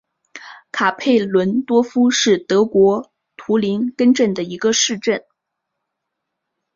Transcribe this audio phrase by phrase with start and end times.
[0.71, 5.23] 卡佩伦多夫是德国图林根州的一个市镇。